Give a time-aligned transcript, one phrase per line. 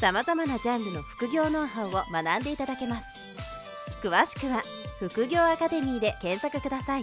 [0.00, 3.06] さまざまなジャンルの副業ノウハウを学んでいただけます。
[4.00, 4.62] 詳しくは
[5.00, 7.02] 「副業アカデミー」で検索ください。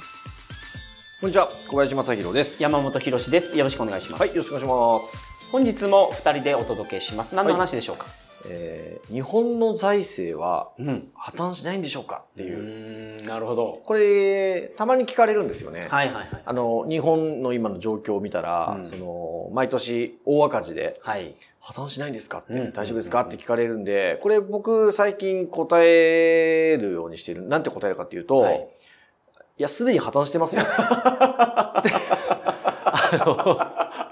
[1.20, 2.64] こんにちは小林正弘です。
[2.64, 3.58] 山本博です。
[3.58, 4.22] よろしくお願いします。
[4.22, 5.30] はいよろしくお願いします。
[5.52, 7.36] 本日も二人でお届けします。
[7.36, 8.14] 何の話でしょうか、はい、
[8.46, 10.70] えー、日本の財政は
[11.16, 12.24] 破綻しないんでしょうか？
[12.32, 12.60] っていう。
[12.60, 12.66] うん、
[13.28, 13.82] なるほど。
[13.86, 15.88] これ、たまに聞かれるんですよね。
[15.90, 16.28] はいはいはい。
[16.46, 22.40] あの、日本の今の状況を見たら、うん、その、毎年大赤字で、はい、破綻しないんですか？
[22.40, 23.22] って、うん、大丈夫ですか？
[23.22, 27.42] って聞かれるんで、これ僕最近答えるようにしている。
[27.48, 28.68] なんて答えるかっていうと、はい、
[29.58, 30.64] いや、すでに破綻してますよ。
[30.68, 31.82] あ
[33.26, 33.36] の、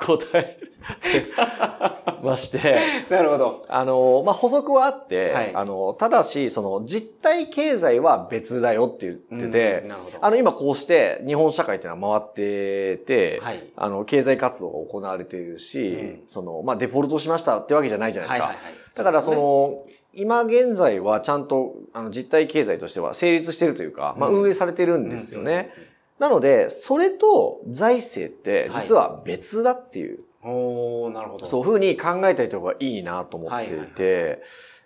[0.06, 0.58] 答え
[2.23, 2.80] まして。
[3.09, 3.66] なるほど。
[3.67, 9.84] あの、まあ、補足はあって、はい、あの、ただし、その、実体経済は別だよって言ってて。
[10.22, 18.47] あの、今こうして、日本社会っていうのは回ってて、はい、あの、経済活動が行われているし、うん、その、まあ、デフォルトしましたってわけじゃないじゃないですか。
[18.47, 19.84] はいはいはい、だから、その、
[20.16, 25.72] 今現在はちゃんと、あの、実体経済としては成立してるというか、まあ、運営されてるんですよね。
[26.20, 30.20] なので、それと財政って実は別だっていう。
[30.46, 31.46] おなるほど。
[31.46, 34.40] そういうふうに考えたりとかいいなと思っていて、はいはいはい、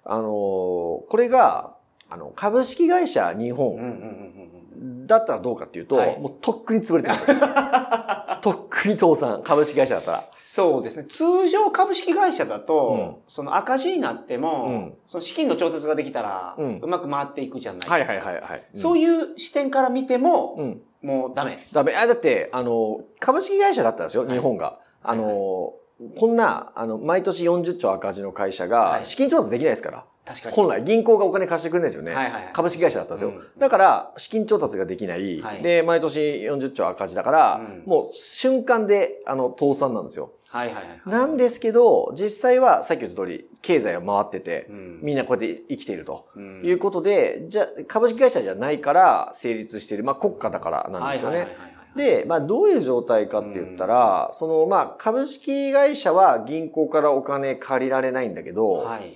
[0.06, 1.76] あの、これが、
[2.10, 7.26] あの、株式会社日本だったらどうかっていうと、はい、もうとっくに潰れてます。
[8.42, 10.24] とっくに倒産、株式会社だったら。
[10.36, 11.06] そうですね。
[11.06, 18.26] 通常株式会社だと、うん、その赤字になっても、うん、その資金の調達ができたら、うまく回っていくじゃないですか。
[18.26, 21.68] はいはいはい、はい、そういう視点から見ても、もうダメ。
[21.74, 21.96] ダメ。
[21.96, 24.80] あ、だって、あの、株式会社だったんですよ、日本が。
[25.08, 25.74] あの、
[26.16, 30.06] こんな、あの、毎年40兆赤字の会社が、資金調達できないですから。
[30.26, 30.56] 確かに。
[30.56, 32.14] 本来、銀行がお金貸してくれないですよね。
[32.14, 33.30] はいはいはい、株式会社だったんですよ。
[33.30, 35.42] うん、だから、資金調達ができない。
[35.42, 40.34] はい、で、毎年40兆赤字だから、うん、もう瞬間で、あの、倒産なんですよ。
[40.50, 41.02] はいはいはい。
[41.06, 46.26] なんですけど、実際はさっき言った通り、経済は回ってて、うん、みんなこうやって生きていると、
[46.64, 50.04] いうことで、じゃ株式会社じゃないから成立している。
[50.04, 51.38] まあ国家だからなんですよね。
[51.38, 51.67] はいはいはいはい
[51.98, 59.14] で、まあ、どういう状態かって言ったら、その、まあ、株式会社は銀行からお金借りられないんだけど、はい、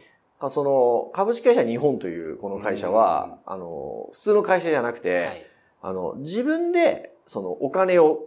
[0.49, 5.45] その、株式会社日本というこの会社は、あの、普通の会社じゃなくて、はい、
[5.83, 8.25] あの、自分で、その、お金を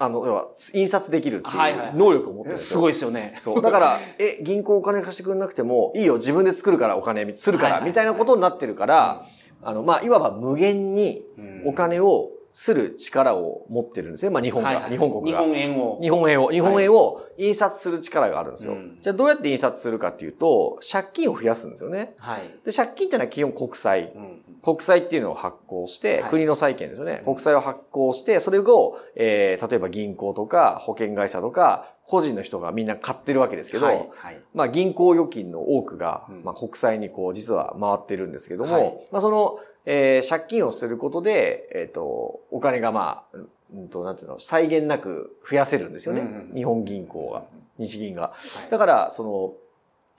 [0.00, 2.76] あの、要は、印刷できるっていう能力を持ってるんですよ。
[2.76, 3.34] すごいですよね。
[3.38, 3.62] そう。
[3.62, 9.26] だから、え、銀行お金貸してくれなくても、いいよ、自分で作るからお金、するから、みたいなことになってるから、
[9.62, 11.24] あの、まあ、いわば無限に
[11.64, 14.30] お金をする力を持ってるんですね。
[14.30, 15.40] まあ日本が、はいはい、日本国が。
[15.40, 15.98] 日本円を。
[16.00, 18.72] 日本円を、日本円を印刷する力があるんですよ。
[18.72, 22.14] はい、じゃあどうやって印刷するかっていうと、借金を増やすんですよね。
[22.18, 22.50] はい。
[22.64, 24.12] で、借金ってのは基本国債。
[24.14, 27.22] うん、国債っていうのを発行して、はい、国の債券ですよね。
[27.24, 39.60] 国債を発行して、それを、えー、例えば銀行とか保険会社とか、個人の人がみんな買ってるわけですけど、はいはい、まあ銀行預金の多くが、まあ国債にこう実は回ってるんですけども、はい、まあその
[39.90, 43.38] えー、借金をすることで、えっ、ー、と、お金がまあ、
[43.74, 46.20] うんと、なんていうの、際限なく増やせるんですよね。
[46.20, 47.44] うんうん、日本銀行が、
[47.78, 48.22] 日銀が。
[48.22, 48.32] は
[48.66, 49.54] い、だから、その、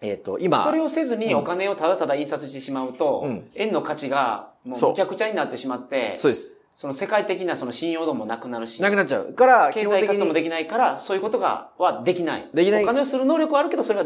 [0.02, 0.64] えっ、ー、と、今。
[0.64, 6.58] それをせずにお金をただただ印刷してしまうと、うん、円の価値がもうむちゃくちゃになってしまって、そうです。
[6.80, 8.82] その世界的なその信用度もなくなるし。
[8.82, 9.34] なくなっちゃう。
[9.34, 12.50] から、経済活動もできないから、そういうことが、はできない。
[12.54, 12.84] できない。
[12.84, 14.06] お金をする能力はあるけど、それは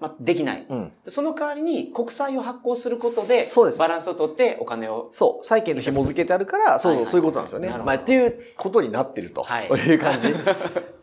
[0.00, 0.92] まあ、できない、うん。
[1.06, 3.78] その代わりに国債を発行することで、そうです。
[3.78, 5.10] バランスを取ってお金を。
[5.12, 5.46] そう。
[5.46, 7.68] 債券と紐付けてあるから、そうそう、そういうことなんですよね。
[7.68, 9.44] まあ、っていうことになってると。
[9.44, 9.68] はい。
[9.68, 10.34] いう感じ。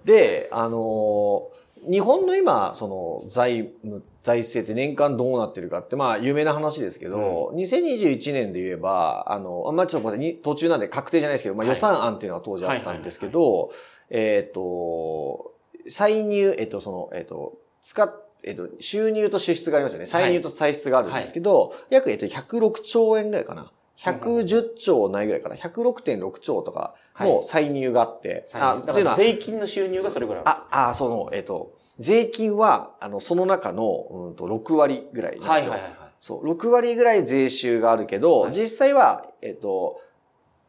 [0.03, 13.71] で、あのー、日本の今、その、財務、財政って年間どうなってるかって、まあ、有名な話ですけど、うん、2021年で言えば、あの、まあ、ちょっとごめんなさい、途中なんで確定じゃないですけど、まあ、予算案っていうのは当時あったんですけど、
[14.09, 15.53] えっ、と、
[15.89, 20.05] 歳入、えっ、と、その、えっ、と、使っえっと、収入と支出がありますよね。
[20.05, 23.71] 歳入と歳出があるんですけど、はい、約、えっと、106兆円ぐらいかな。
[23.97, 25.55] 110兆ないぐらいかな。
[25.55, 28.45] 106.6兆とかの歳入があって。
[28.53, 29.15] はい、あ、というのは。
[29.15, 35.71] 税金の収入がそれぐらいあ、あ、その、えっと、税金は、あの、その中の、うんと、6割ぐらいなんですよ。
[35.71, 36.09] はいはいはい。
[36.19, 40.01] そう、6割ぐらい税収があるけど、はい、実際は、えっと、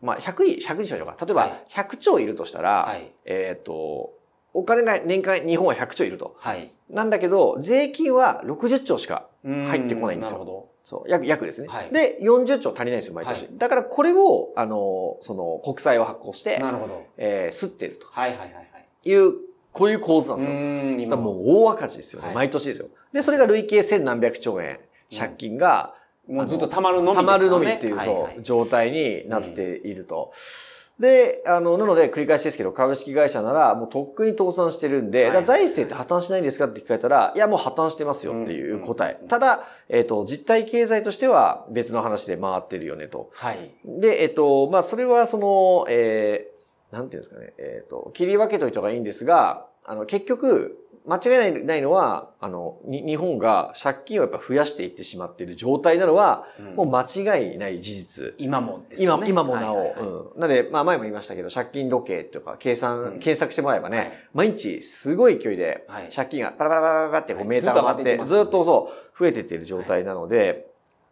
[0.03, 1.17] まあ、100に、100にしましょうか。
[1.25, 4.13] 例えば、100兆いるとしたら、はい、えっと、
[4.53, 6.37] お金が年間日本は100兆いると。
[6.39, 6.71] はい。
[6.89, 10.39] なんだけど、税金は60兆しか入ってこないんですよ。
[10.39, 10.69] なるほど。
[10.87, 11.67] そう、約、約ですね。
[11.67, 13.43] はい、で、40兆足りないんですよ、毎年。
[13.43, 17.03] はい、だからこれを、あの、その、国債を発行して、なるほど。
[17.17, 18.07] えー、吸ってると。
[18.07, 19.09] はいはいはいはい。
[19.09, 19.33] いう、
[19.73, 20.55] こういう構図なんですよ。
[20.55, 22.87] うんもう大赤字ですよね、はい、毎年ですよ。
[23.13, 24.79] で、それが累計千何百兆円、
[25.13, 25.97] 借金が、
[26.29, 30.31] もうずっと溜まるのみ、ね、溜まるのみっていう、そう、はいはい、状態になっていると。
[30.71, 39.19] うんで、あの、なので繰り返しですけど、株式会社ならもうとっくに倒産してるんで、はい、財政って破綻しないんですかって聞かれたら、いやもう破綻してますよっていう答え。
[39.21, 43.31] うん、ただ、えっ、ー、と、実体経済としては別の話で回ってるよねと。
[43.35, 43.71] はい。
[43.85, 58.35] で、えっ、ー、と、まあ、それはその、えー、なんていうんですかね、えっ、ー、と、切り分けといた方がいいんですが、あの、結局、間違いないのは、あの、日本が借金をやっぱ増やしていってしまっている状態なのは、うん、もう間違いない事実。
[58.39, 59.07] 今もですね。
[59.07, 59.77] 今、今もなお。
[59.77, 60.41] はいはいはい、うん。
[60.41, 70.67] なので、まあ前も言いましたけど、借金時計とか計算、うん、検索してもらえばね、はい、毎日すごい勢いで、借金がパラパラパラパラってこうメーターが上がって、ずっとそう、増えていっている状態なので、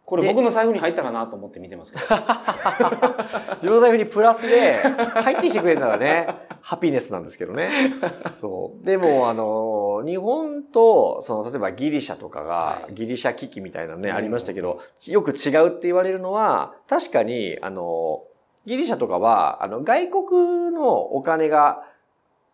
[0.05, 2.05] これ僕の財布に入ったかなと思って見てますけど。
[3.57, 6.27] 自分の財布にプラスで入ってきてくれるならね、
[6.61, 7.71] ハピネスなんですけどね。
[8.35, 8.85] そう。
[8.85, 18.21] でも、あの、日本と、その、例えばギリシャとかが、ギリシャ危機みたいなね、ありましたけど、よく違うって言われるのは、確かに、あの、
[18.65, 21.83] ギリシャとかは、あの、外国のお金が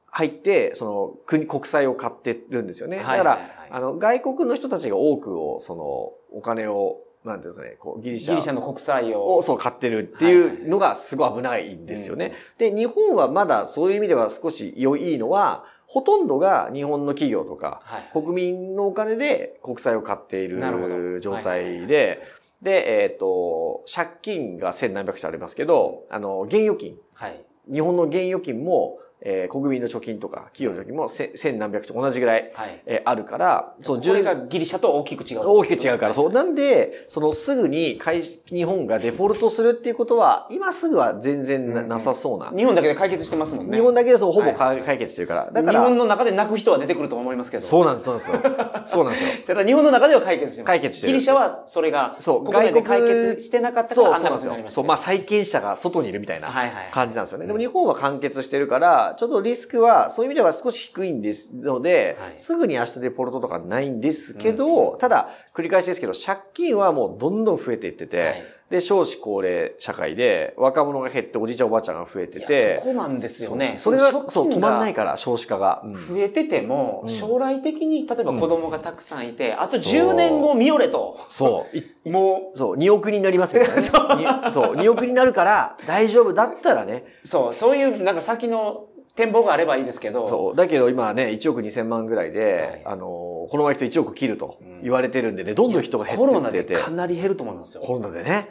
[0.10, 2.98] 入って、その、国、国債を買ってるんですよね。
[2.98, 3.40] だから、
[3.70, 8.32] あの、外国の人たちが多くを、その、お金をなんていうかね、こう、ギリシャ。
[8.32, 9.38] ギリシャの国債を。
[9.38, 12.34] をそう、買ってるっていうのがすごい危ないんですよね。
[12.58, 22.24] で、日本はまだそういう意味では少し良いのは、ほとんどが日本の企業とか、はい、国民のお金で国債を買っている状態で、
[22.62, 26.98] で、えっ、ー、と、借金が千何百社ありますけど、あの、現預金。
[27.14, 35.42] はい、日本の現預金も、えー、国民の貯金とか企業の貯金も千何百と同じぐらい、はい、えー、あるから、そのこれがギリシャと大きく違う。
[35.44, 36.32] 大きく違うから、そう。
[36.32, 38.00] なんで、そのすぐに
[38.48, 43.78] 日本がデフォルトするっていうことは、今すぐは全然な,、なさそうな、日本だけで解決してますもんね。
[43.78, 45.52] 日本だけでそう、ほぼ、はい、解決してるから。
[45.52, 45.82] だから。
[45.82, 47.64] 日本の中で泣く人は出てくると思いますけど。
[47.64, 48.82] そうなんです、そうなんですよ。
[48.86, 49.30] そうなんですよ。
[49.46, 50.68] ただ日本の中では解決してます。
[50.68, 51.14] 解決してる。
[51.14, 54.56] ギリシャはそれが、そう、外国で解決してなかったから、そうなんですよ。
[54.70, 56.50] そう、まあ債権者が外にいるみたいな
[56.92, 57.46] 感じなんですよね。
[57.46, 72.80] でも日本は完結してるから、ちょっとリスクはは、そういう意味では少し低いんですので、はい、すぐに明日デポルトとかないんですけど、うん、ただ、繰り返しですけど、借金はもうどんどん増えていってて、はいで、少子高齢社会で若者が減っておじいちゃんおばあちゃんが増えてて。
[72.80, 73.76] そこなんですよね。
[73.78, 75.84] それが、そう、止まんないから、少子化が。
[76.08, 81.20] 増えてても、将来的に、例えば子供がたくさんいて、あと10年後見よれと。
[81.28, 81.66] そ
[82.06, 82.10] う。
[82.10, 83.68] もう、そう、2億人になりますよね。
[83.84, 84.52] そう。
[84.54, 87.04] そう、2億人になるから、大丈夫だったらね。
[87.26, 88.86] そう、そういうなんか先の
[89.16, 90.28] 展望があればいいですけど。
[90.28, 90.56] そう。
[90.56, 96.32] だけど今ね、1億2000万ぐらいで、はい、あの、このまま人1億切ると言われてるんでね、どんどん人が減ってってて。
[96.32, 97.84] コロナでかなり減ると思いますよ。
[97.84, 98.50] コロナでね。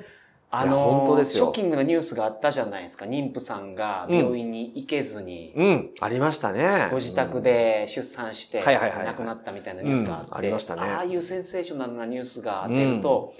[0.53, 1.45] あの本当ですよ。
[1.45, 3.05] ショッキングなニュースがあったじゃないですか。
[3.05, 5.53] 妊婦さんが病院に行けずに。
[5.57, 6.89] うん、うん、ありましたね。
[6.91, 10.35] ご自宅で出産して、亡くなったみたいなニュースがあって。
[10.35, 10.83] ありましたね。
[10.83, 13.33] ああいうセンセーショナルなニュースが出ると、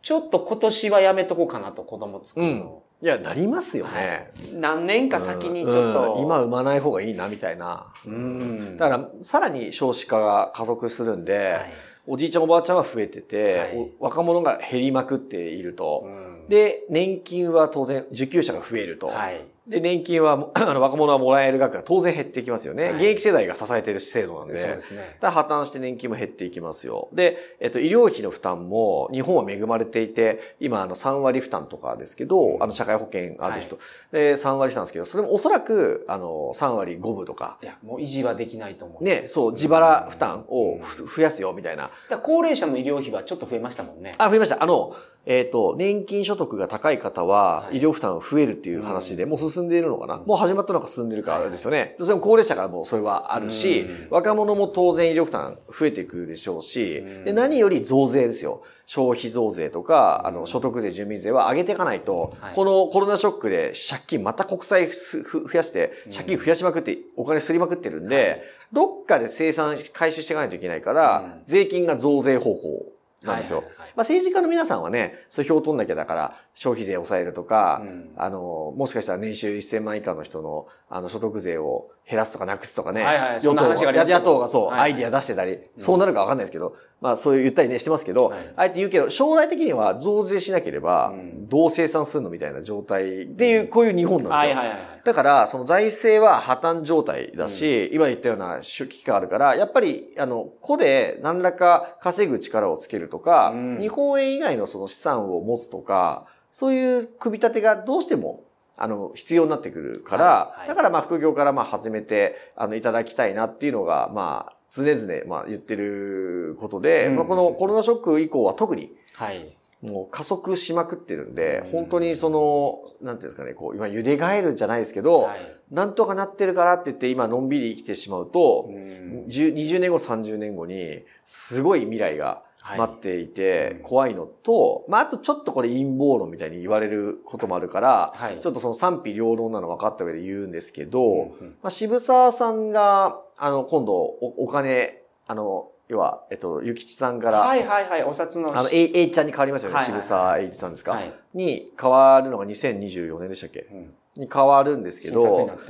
[0.00, 2.82] ちょっと今年はやめとこうかなと子供作るの。
[3.02, 4.32] いや、なりますよね。
[4.54, 7.86] 何年か先にちょっと、うんうん、今産まない方がいいな、みたいな。
[8.06, 8.76] うん。
[8.78, 11.72] だから、さらに少子化が加速するんで、はい、
[12.06, 16.04] おじいちゃんおばあちゃんは増えてて、はい、若者が減りまくっていると。
[16.06, 16.08] う
[16.46, 19.08] ん、で、年金は当然、受給者が増えると。
[19.08, 22.84] はいで、年金は、あの、若者はもらえる額が当然減っていきますよね。
[22.84, 24.56] はい、現役世代が支えている制度なんで。
[24.56, 25.16] そうですね。
[25.20, 27.08] だ破綻して年金も減っていきますよ。
[27.12, 33.82] で、えっと、医療費の負担も、日本は恵まれていて、今、あの、3割負担とかですけど、あの、社会保険ある人、は
[34.12, 37.58] い、で、3割負担ですけど、それもおそらく、あの、3割5分とか。
[37.60, 39.04] いや、もう維持はできないと思う。
[39.04, 40.78] ね、そう、自腹負担を
[41.12, 41.90] 増やすよ、みたいな。
[42.22, 44.14] 高齢者の医療費はちょっと増えましたもんね。
[44.18, 44.62] あ、増えました。
[44.62, 44.94] あの、
[45.26, 51.78] えっ、ー、と、年金所得が高い方は、医療負担が増えるっていう話で、もう進んでいるのかな、うん、もう始まったのか進んでるかですよね。
[51.78, 58.62] はい、それも高齢者からもそれはあるし、うん、若者も当然医療負担増えていくでしょうし、うん、で何より増税ですよ。
[58.88, 72.92] 消費増税とか、あの、所得税、住民税は上げていかないと、はい、このコロナショックで借金また国債増やして、借金増やしまくって、お金すりまくってるんで、はい、どっかで生産回収していかないといけないから、税金が増税方向
[73.22, 73.64] なんですよ。
[73.66, 83.02] まあ、政治家の皆さんはね、そう票を取んなきゃだから、消費税を抑えるとか、うん、あの、もしかしたら年収1000万以下の人の、あの、所得税を減らすとかなくすとかね。
[83.02, 91.12] はいはい、そんな話があります野党がそう、アイディア出してたり、そうなるかわかんないですけど、まあそう言ったりねしてますけど、あえて言うけど、将来的には増税しなければ、
[91.48, 93.24] どう生産するのみたいな状態。
[93.24, 94.62] っていう、こういう日本なんですよ。
[95.04, 108.45] だから、その財政は破綻状態だし、今言ったような危機があるから、やっぱり、あの、個で何らか稼ぐ力をつけるとか、日本円以外のその資産を持つとか、そういう組み立てがどうしても
[108.76, 119.56] あの、必要になってくるから、はいはい、だからまあ副業からまあ始めて、あの、いただきたいなっていうのが、まあ、常々、まあ言ってることで、うん、まあこのコロナショック以降は特に、はい。
[119.82, 132.42] もう加速しまくってるんで、うん、本当にその、なんていうんですかね、こう、今茹でガエルじゃないですけど、はい、なんとかなってるからって言って今のんびり生きてしまうと、うん、20年後、30年後に、すごい未来が
[132.76, 148.56] 待っていて怖いのと、まあ、あとちょっとこれ陰謀論みたいに言われることもあるから、はい、ちょっとその賛否両論なの分かった上で言うんですけど、まあ、渋沢さんが、あの、今度お、お金、あの、要は、えっと、ゆきちさんから、はいはいはい、お札の。
[148.56, 155.22] あの、A, A ちゃんに変わりましたよね、はいはいはい、渋沢栄一さんですか、はい、に変わるのが2024年でしたっけ、うん、に変わるんですけど、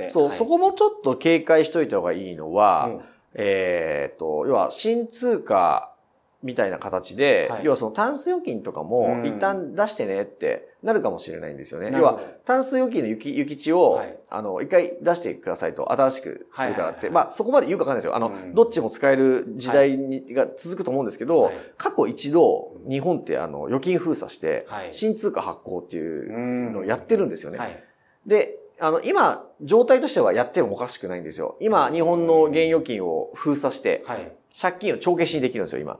[0.09, 3.01] そう、はい、そこもちょっと警戒しといた方がいいのは、うん、
[3.35, 5.93] えっと、要は、新通貨
[6.43, 11.91] みたいな形で、はい、要はそのタンス預金とかも一旦出してねってなるかもしれないんですよね。
[11.91, 18.15] 要は、タンス預金のき、き地を、はい、あの、一回出してくださいと、新しくするからって、まあそこまで言うかわかんないですよ。
[18.15, 27.83] あの、どっちも使える時代に、が続くと思うんですけど、過去一度、日本ってあの、預金封鎖して、新通貨発行っていうのをやってるんですよね。
[28.27, 31.57] で、あの、今、状態としてはやってもおかしくないんですよ。
[31.59, 34.05] 今、日本の現預金を封鎖して、
[34.59, 35.99] 借金を帳消しにできるんですよ、今。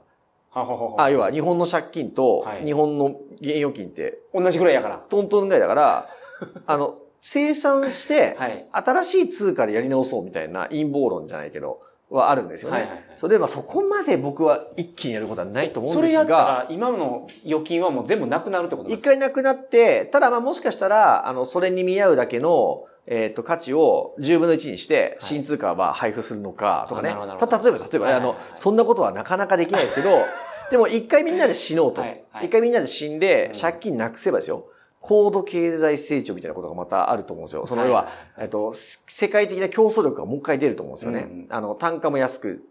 [0.97, 4.97] あ、要は日本の借金と日本の現預金って、同じぐらいやから。
[4.97, 6.09] トントンぐらいだから、
[6.65, 8.37] あの、生産して、
[8.71, 12.77] 新しい通貨でやり直そうみたいな陰謀論じゃないけど、はあるんですよね。
[12.77, 16.01] はいはいはい、それで、まあそこまで僕は一気にやることはないと思うんですが。
[16.01, 27.09] それやったら、今の預金はもう全部なくなるってことですか一回なくなって、ただまあもしかしたら、あの、それに見合うだけの、えっ、ー、と、価値を10分の1にして、新通貨は配布するのかとかね。
[27.11, 30.09] はい、例えば、例えば、あの、そんなことはなかなかできないですけど、
[30.69, 32.01] でも一回みんなで死のうと。
[32.01, 34.65] 一、はい、回みんなで死んで、借金なくせばですよ。
[34.99, 37.65] 高度経済成長みたいなことがまたあると思うんですよ。
[37.65, 41.27] その要は、えっと、世界的な競争力がもう一回出ると思うんですよね。
[41.29, 42.69] うん、あの、単価も安く、はいはいはい、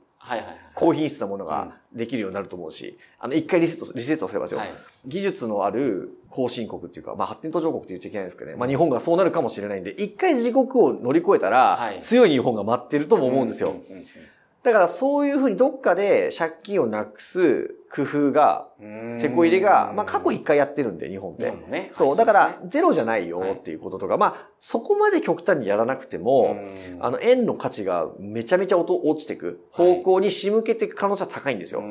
[0.75, 4.59] 高品質なものができるようになると思うし、あの、一回リセット、リセットすればですよ。
[4.59, 4.75] はい、
[5.07, 8.57] 技術のある後進国っていうか、まあ発展途上国って言っちゃいけないですけどね。
[8.57, 13.71] まあ日本がそうなるかもしれないんで、一回地獄を乗り越えたら、はい、強い日本が待ってるとも思うんですよ。
[13.71, 14.07] うんうんうん
[14.67, 18.69] だからそういうふうにどっかで借金をなくす工夫が、
[19.21, 21.53] 手こ入れが、まあ過去一回やってるんで、日本って。
[21.71, 26.57] ね、そう、だからゼロじゃないよっていうこととか、はい、まあそこまで極端にやらなくても、
[27.01, 29.37] あの円の価値がめちゃめちゃ落ちてい。
[29.37, 31.83] く方向に仕向けていく可能性は高いんですよ。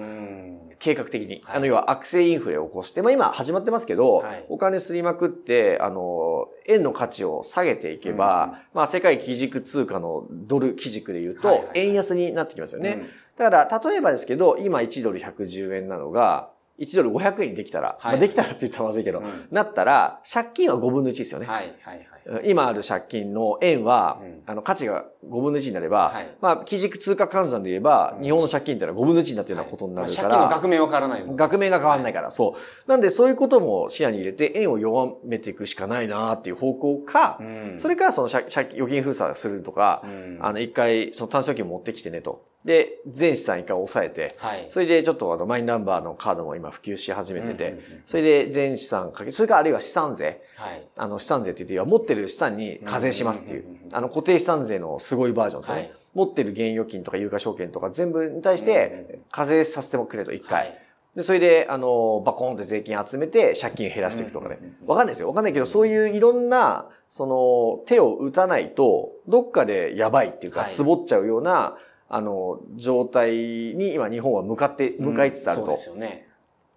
[0.79, 1.43] 計画的に。
[1.45, 13.05] あの、要は悪性インフレを起こして、まあ今始まってますけど、はい、お金吸いまくって、あの、円の価値を下げていけば、うん、まあ世界基軸通貨のドル基軸で言うと、円安になってきますよね。
[13.37, 21.45] だから、例えばですけど、今1ドル110円なのが、1ドル500円にできたら、はい、まあできたらって言ったらまずいけど、うん、なったら、借金は5分の1ですよね。
[21.45, 30.27] はいはいはい、今ある借金の円は、うん、あの価値が5分の1になれば、はい、まあ基軸通貨換算で言えば、うん、日本の借金っていうのは5分の1になってるようなことになるから。
[30.29, 31.35] はいまあ、借金の額面は変わらないもん。
[31.35, 32.89] 額面が変わらないから、そう。
[32.89, 37.39] なんでそういうことも視野に入れて、円を弱めていくしかないなっていう方向か、
[37.77, 40.03] それからその借預金封鎖するとか、
[40.39, 42.43] あの一回その単償金持ってきてねと。
[42.65, 55.81] で、全資産以下を抑えて、はい、それでちょっとあのマイナンバーのカードも今普及し始めてて、それで全資産かけ、それからあるいは資産税、はい、あの資産税って言って、持ってる資産に課税しますっていう、あの固定資産税のすごいバージョンですよね。
[55.81, 60.59] はい、持ってる現預金とか有価証券とか全部に対して課税させてもくれと、一回。
[60.61, 60.81] はい。
[61.15, 64.59] で、それで、あの、バコーンって税金集めて借金減らしていくとかね。
[64.85, 65.29] わかんないですよ。
[65.29, 71.77] わかんないけど、そういういろんな、その、手を打たないと、どっかでやばいっていうか、つぼっちゃうような、
[72.09, 75.61] あの、状態に今日本は向かって、向かいつつあると。
[75.61, 76.27] うん、そうですよね。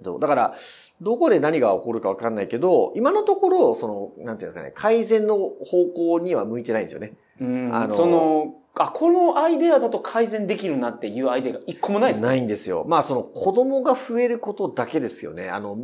[0.01, 0.55] だから、
[1.01, 7.15] どこで何が起こるかわかんないけど、今のところ、その、なんていうんですかね、改善の方向には向いてないんですよね。
[7.41, 7.75] うん。
[7.75, 12.29] あの、その、あ、このアイデアだと改善できるなっていうアイデアが一個もないですね。
[12.29, 12.85] ないんですよ。
[12.89, 15.51] まあ、その子供が増えることだけですよね。
[15.51, 15.79] あの、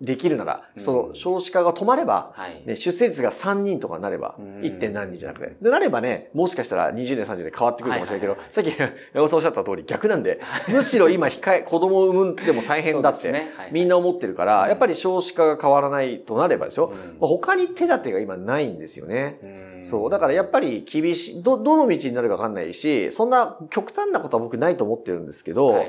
[0.00, 2.34] できるなら、その少子化が止まれば、
[2.66, 4.78] ね、出生率が3人とかになれば、1.
[4.78, 5.56] 点何人じゃなくて。
[5.60, 19.80] で、なればね、もしかしたら20年、30年で変わってくるかもしれないけど、さっき山本さんおっしゃった通り逆なんで、むしろ今控え、子供を産んでも大変だって、みんな思ってるから、やっぱり少子化が変わらないとなればですよ、他に手立てが今ないんですよね。
[19.82, 20.10] そう。
[20.10, 25.86] だからやっぱり厳しい、ど、どの道になるかわかんないし、そんな極端なことは僕ないと思ってるんですけど、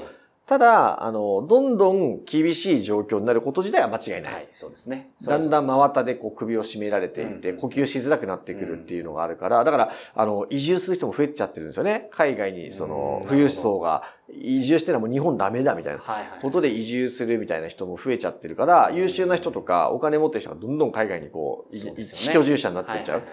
[0.47, 4.33] ただ、あの、どんどん厳しい状況になること自体は間違いない。
[4.33, 5.11] はい、そうですね。
[5.21, 12.07] だんだん真綿でこう首を絞められていって、呼吸しづらくなってくるっていうのがあるから、だから、あの、移住する人も増えちゃってるんですよね。
[12.11, 16.01] 海外に、その、富裕層が移住してるのはもう日本ダメだみたいな
[16.41, 23.23] ことで移住するみたいな人も増えちゃってるから、優秀な人とかお金持ってる人がどんどん海外にこう、非居住者になっていっちゃう。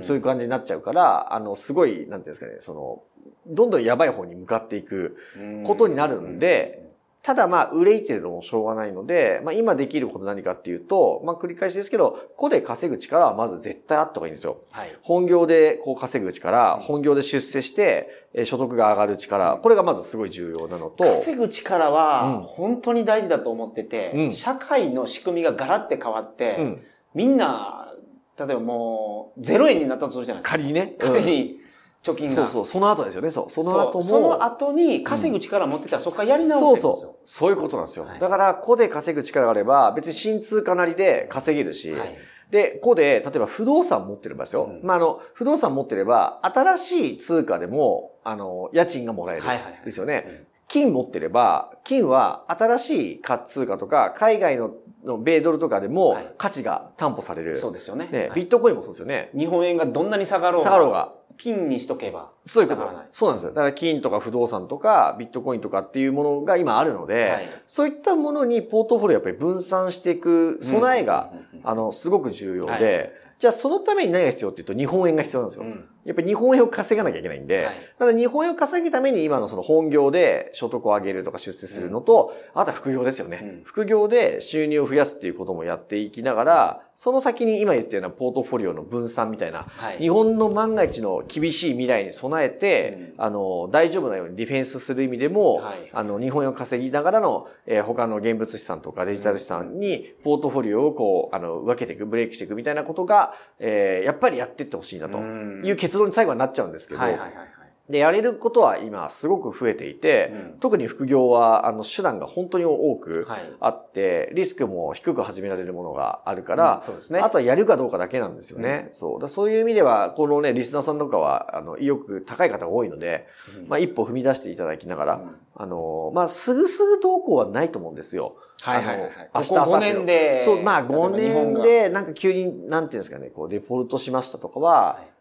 [0.00, 3.02] そういう感じになっちゃうから、あの、すごい、なんていうんですかね、その、
[3.46, 5.16] どんどんやばい方に向かっていく
[5.64, 6.86] ことになるんで、
[7.26, 14.60] ただまあ、憂いてるのもしょうがないので、まあ今できること何かっていうと、まあ繰り返しですけど、個で稼ぐ力はまず絶対あった方がいいんですよ。
[14.70, 21.02] はい、本業でこう稼ぐ力、本業で出世して、所得が上がる力、これがまずすごい重要なのと。
[21.02, 27.92] 稼ぐ力は、本当に大事だと思ってて、うん、社会の仕組みがガラって変わって、うん、みんな、
[28.38, 30.58] 例えばもう、0円になったとするじゃないですか。
[30.58, 30.94] 仮にね。
[30.96, 31.65] 仮に。
[32.12, 32.34] 貯金が。
[32.36, 33.50] そうそう、その後ですよね、そう。
[33.50, 34.04] その後も。
[34.04, 36.92] その後に稼ぐ力持ってたら、そこからやり直せるんですよ。
[36.94, 37.16] そうそう。
[37.24, 38.06] そういうことなんですよ。
[38.06, 42.16] はい、だから、個で稼ぐ力があれば、別に新通貨なりで稼げるし、はい、
[42.50, 44.64] で、個で、例えば不動産持ってればですよ。
[44.64, 49.42] うん、まあ、あの、不動産持ってれば、新しい通貨でも、あの、家賃がもらえる。
[49.84, 50.46] ですよね。
[50.68, 57.54] 金持ってれば、金は新しい通貨とか、海外のの米ドルとかでも価値が担保される。
[57.54, 58.08] そうですよね。
[58.10, 59.30] ね、ビットコインもそうですよね。
[59.36, 60.70] 日本円がどんなに下がろうが。
[60.70, 61.14] 下がろうが。
[61.38, 62.32] 金にしとけば。
[62.44, 62.90] そういうこと。
[63.12, 63.50] そうなんですよ。
[63.50, 71.32] だから金とか不動産とかビットコインとかっていうものが今あるので、はい、そういったものにポートフォリオやっぱり分散していく備えが、
[71.62, 75.64] あの、すごく重要で、はいじゃあそのために何が必要っていうと日本円が必要なんですよ。
[75.64, 107.56] うん、やっぱり日本円を稼がなきゃいけないんで、はい、ただ日本円を稼ぐために今のその本業で所得を上げるとか出世するのと、うん、あとは副業ですよね、うん、副業で収入を増やすっていうこともやっていきながら、その先に今言ったようなポートフォリオの分散みたいな、はい、日本の万が一の厳しい未来に備えて、あの、大丈夫なようにディフェンスする意味でも、はい、あの、日本円を稼ぎながらの、えー、他の現物資産とかデジタル資産にポートフォリオをこう、あの、分けていく、ブレイクしていくみたいなことが、えー、やっぱりやっていってほしいなという結論に最後はなっちゃうんですけど、はいはいはい
[107.88, 113.26] で、やれることは今すごく増えていて、うん、特に副業は、あの、手段が本当に多く
[113.60, 117.20] あって、はい、リスクも低く始められるものがあるから、うん、そうですね。
[117.20, 118.86] あとはやるかどうかだけなんですよね。
[118.88, 119.28] うん、そうだ。
[119.28, 123.28] そういう意味では、このね、リスナーさんとかは、あの、意欲高い方が多いので、
[123.68, 125.20] まあ、一歩踏み出していただきながら、
[125.54, 128.34] あの、まあ、すぐすぐ投稿はないと思うんですよ。
[128.62, 129.10] はいはいはい。
[129.32, 130.42] 明日、明後5年で。
[130.42, 135.15] そう、まあ5年で、なんか急に、なんていうんですかね、こう、デフォルトしましたとかは、はい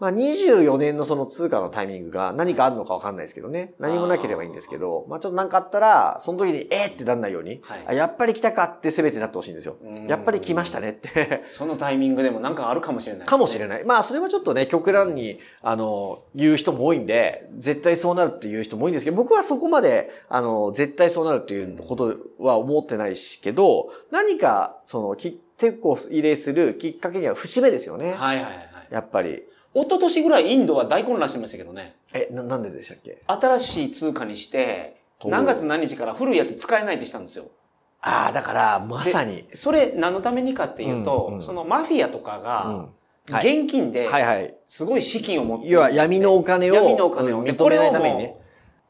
[0.00, 3.74] まあ24年のその通貨のタイミングが何かあるのかわかんないですけどね。
[3.78, 9.76] 何もなければいいんですけど、まあちょっと何かあったら、その時にえーってなんないように、はい、やっぱり来たかって全てなってほしいんですよ。
[10.08, 13.84] やっぱり来ましたねってそのタイミングでも何かあるかもしれない、ね、かもしれない。
[13.84, 25.38] まあそれはちょっとね、極端に、あの、言う人も多いんで、絶対そうなるっていう人も多いんですけど、僕はそこまで、あの、絶対そうなるっていうことは思ってないしけど、何か、その、結
[25.82, 28.14] 構入れするきっかけには節目ですよね。
[28.14, 28.70] はいはいはい。
[28.90, 29.42] やっぱり。
[29.74, 31.94] 一昨年ぐらいインドは大混乱してましたけどね。
[32.12, 33.22] え、な、なんででしたっけ？
[33.26, 37.44] 新しい通貨にして、何月何日から古いやつ使えないってしたんですよ。
[38.02, 39.44] ああ、だから、まさに。
[39.52, 42.88] それ何のためにかっていうと、うんうん、そのマフィアとかが、
[43.26, 44.08] 現金で、
[44.66, 48.36] すごい資金を持って要は闇のお金を、闇のお金を認めないためにね。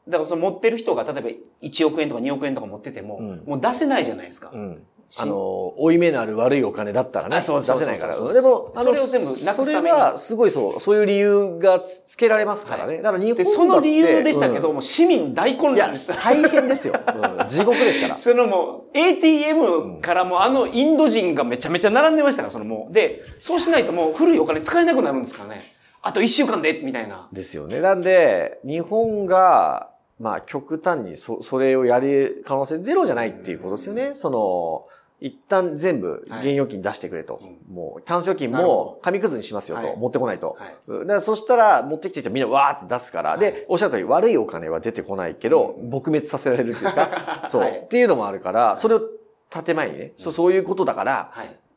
[0.07, 1.29] だからその持ってる人が例えば
[1.61, 4.49] 1億円とか2億円とか持ってても、うん、もう出せないじゃないですか。
[4.51, 4.83] うん、
[5.19, 8.15] あの、負い目のある悪いお金だったらね、そう出せないから。
[8.33, 9.65] でも、それを全部なくすために。
[9.65, 12.93] それは、すごいそう、そういう理由がつけられますからね。
[12.93, 16.13] はい、だから日本その理由でしたけど、うん、もう市民大混乱です。
[16.15, 17.47] 大変ですよ、うん。
[17.49, 18.17] 地獄ですから。
[18.19, 22.93] そのもう、ATM からもあのインド人がめちゃめちゃ並んでましたから、そのもう。
[22.93, 25.61] で、そうしないともう古いお金使えなくなるんですかね。
[26.03, 27.27] あと一週間で、みたいな。
[27.31, 27.79] ですよね。
[27.79, 34.11] なんで、日本が、まあ、極端にそ、それをやる可能性ゼロじゃないっていうことですよね。
[34.13, 34.85] その、
[35.21, 37.35] 一旦全部現預金出してくれと。
[37.35, 39.95] はい、もう、タンス預金も紙くずにしますよと。
[39.95, 40.57] 持ってこないと。
[40.59, 43.29] はい、だからそしたら、持ってきてみんなわーって出すから。
[43.31, 49.01] はい、で、おっしゃる通り悪いお金は出てこないけど、撲滅させられるっていうか、 そう、っていうのもあるから、それを
[49.51, 51.31] 建前にね、そう、そういうことだから、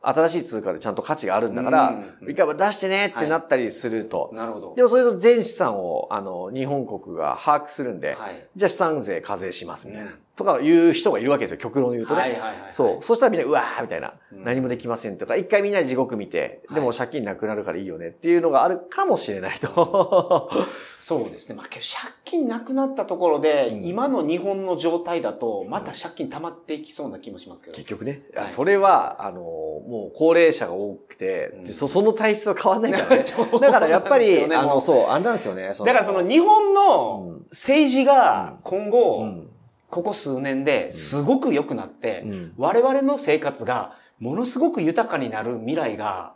[0.09, 4.29] 新しい通貨でちゃんと価値があるんだから、一回は出してねってなったりすると。
[4.33, 4.73] なるほど。
[4.75, 8.17] でもそれと全資産を、あの、日本国が把握するんで、
[8.55, 10.11] じゃあ資産税課税しますみたいな。
[10.35, 12.21] とかいう人がいるわけですよ、極論言うとね。
[12.21, 13.03] はいはいはい、そう。
[13.03, 20.51] そしたらみんな、うわーみたいな、うん、何もできませんとか、一回みんなで地獄見て、でも借金なくなるからいいよねっていうのがあるかもしれないと。
[20.99, 21.55] そうですね。
[21.55, 21.81] まあ、借
[22.25, 27.77] 金なくなったところで、うん、今の日本の状態だと、また借金溜まっていきそうな気もしますけど。
[27.77, 28.23] 結局ね。
[28.35, 33.23] はい、それは、あの、もう高齢者が多くて、うん、そその体質は変わんないからね。
[33.61, 35.67] だからやっぱり、ね、あの、そう、あれなんですよね。
[35.67, 39.49] だからその日本の政治が今後、うん
[39.95, 46.33] ここ数年ですごく良くなって、うん、我々の生活がものすごく豊かになる未来が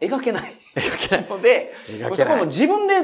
[0.00, 0.56] 描けない。
[0.74, 1.26] 描けない。
[1.28, 1.72] ので、
[2.14, 2.94] そこも自分で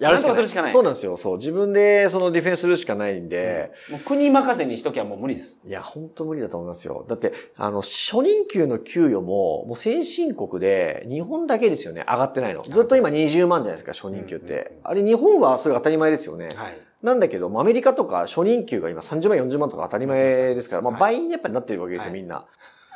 [0.00, 0.72] やるしかするしかない。
[0.72, 1.18] そうなんですよ。
[1.18, 1.36] そう。
[1.36, 3.70] 自分でそのディフェンスするしかないんで。
[3.88, 5.60] うん、もう国任せにしときゃもう無理です。
[5.64, 7.04] いや、本当無理だと思いますよ。
[7.06, 12.62] だって、あの、初任給の給与も、もう先進国で、日本だけですよね、上がってないの。
[12.62, 14.78] ずっと今20万じゃないですか、初任給って。
[14.82, 16.48] あれ、日本はそれが当たり前ですよね。
[16.54, 16.78] はい。
[17.02, 22.36] なんだけど、アメリカとか初任給が今30万、40万とか当たり前ですから、まあ倍にやっぱりなってるわけですよ、みんな。
[22.36, 22.40] い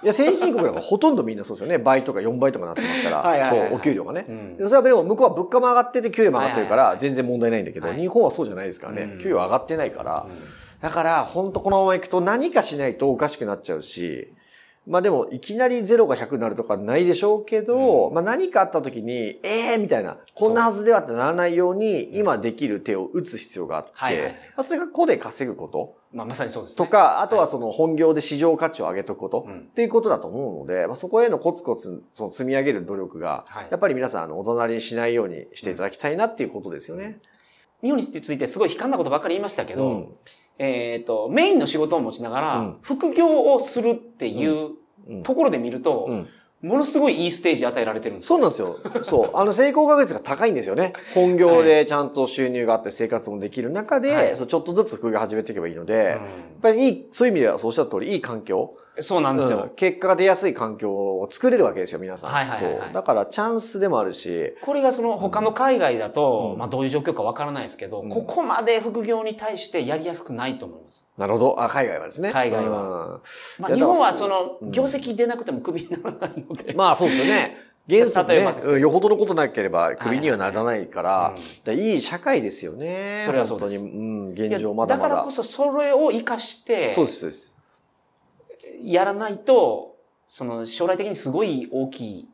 [0.06, 1.78] や、先進国なんかほとんどみんなそうですよね。
[1.78, 4.26] 倍とか4倍とかなってますから、そう、お給料がね。
[4.28, 9.18] うん、それはでも向こうは物価も上がってて給料も上がってるから、全然問題ないんだけど、日本はそうじゃないですからね。
[9.22, 10.26] 給料上がってないから。
[10.80, 14.32] だから、本当このまま行くと何かしないとおかしくなっちゃうし、
[14.86, 25.96] まあでも、いきなり0が100になるとかないでしょうけど、うん、まあ何かあった時に、ええー、みたいな、こんなはずではってならないように、今できる手を打つ必要があって、はいはい、まあそれが個で稼ぐこと。
[26.12, 37.20] まあまさにそうです、ね、とか、あとはその本業で市場価値を上げとくこと、っていうことだと思うので、まあそこへのコツコツその積み上げる努力が、やっぱり皆さん、あの、おざなりにしないようにしていただきたいなっていうことですよね。
[37.82, 40.14] 日本についてすごい悲観なことばっかり言いましたけど、うん、
[40.58, 44.70] えっ、と、メインの仕事を持ちながら、副業をするっていう
[45.22, 46.26] ところで見ると、
[46.64, 48.78] ものすごいいいステージ与えられてるんですそうなんですよ。
[49.02, 49.30] そう。
[49.34, 50.94] あの、成功確率が高いんですよね。
[51.12, 56.18] 本業でちゃんと収入があって生活もできる中で、はい、そうちょっとずつ副業始めていけばいいので、うん、やっ
[56.62, 58.74] ぱりいい、そういう意味ではそうおっしゃった通り、いい環境。
[59.00, 62.30] そうなんですよ、うん、結果が出やすい環境を作れるわけですよ、皆さん。
[62.30, 62.92] はいはいはい、はい、そう。
[62.94, 64.54] だからチャンスでもあるし。
[64.62, 71.08] これがその他の海外だと、うん、まあどういう状況かわからないですけど、うん、ここまで副業に対してやりやすくないと思います。
[71.16, 71.62] なるほど。
[71.62, 72.30] あ、海外はですね。
[72.30, 73.20] 海外は。
[73.58, 76.72] まあ日本はその、業績出なくてもクビにならないので。
[76.74, 77.56] まあそうですよね。
[77.88, 81.36] 原則ね、うん、よほどのことなければクビにはならないから、
[81.70, 83.24] いい社会ですよね。
[83.26, 83.78] それはそうです。
[83.78, 85.08] 本当に、うん、現状まだまだ。
[85.08, 87.53] だからこそそれを活かして、そうです、そうです。
[88.82, 92.28] やらないと、その将来的にすごい大きい、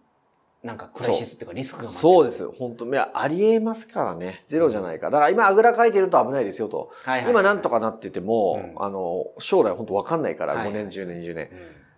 [0.63, 2.49] なんかクライシスっていうかリスクがそうです。
[2.51, 4.45] 本当いや、ありえますからね。
[4.47, 5.13] ゼロじゃないから。
[5.13, 6.91] だから今あぐらかいてると危ないですよと。
[7.05, 11.49] はいはい、今なんとかなってても、うん、あの、将来本当わかんないから、5年、10年、20年。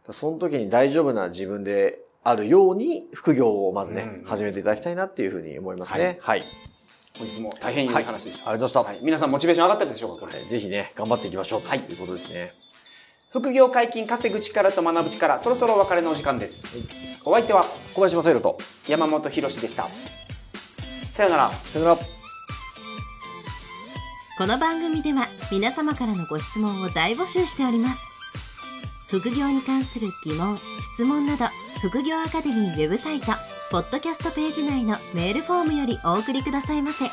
[0.07, 6.19] うん、その時に大丈夫な自分であるように、副業をまずね、うん、始めていただきたいなっていうふうに思いますね。
[6.21, 6.73] はい、はい
[7.19, 8.45] 本日も大変いい話でした。
[8.47, 9.05] はい、ありがとうございました。
[9.05, 12.55] 皆さんモチベーション上がったでしょうかこれ、ぜひね、頑張っていきましょうということですね。
[13.33, 16.69] 副業解禁稼ぐ力と学ぶ力、そろそろお別れのお時間です。
[17.25, 19.89] お相手は小林正宏と山本博史でした。
[21.03, 21.53] さよなら。
[21.71, 22.01] さよなら。
[24.37, 28.03] この番組では皆様からのご質問を大募集しております。
[29.09, 30.59] 副業に関する疑問、
[30.95, 31.47] 質問など、
[31.81, 33.33] 副業アカデミーウェブサイト、
[33.71, 37.07] ポッドキャストページ内のメールフォームよりお送りくださいませ。